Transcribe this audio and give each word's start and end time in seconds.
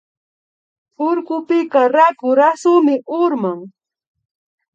Urkupika 1.07 1.81
raku 1.95 2.29
rasumi 2.39 2.95
urman 3.23 3.59